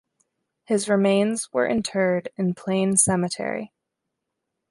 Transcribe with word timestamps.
His 0.63 0.89
remains 0.89 1.53
were 1.53 1.67
interred 1.67 2.29
in 2.35 2.55
Plain 2.55 2.97
Cemetery. 2.97 3.71